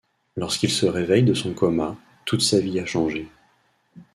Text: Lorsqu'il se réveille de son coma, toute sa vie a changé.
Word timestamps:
Lorsqu'il 0.35 0.71
se 0.71 0.87
réveille 0.87 1.21
de 1.21 1.35
son 1.35 1.53
coma, 1.53 1.95
toute 2.25 2.41
sa 2.41 2.59
vie 2.59 2.79
a 2.79 2.87
changé. 2.87 3.27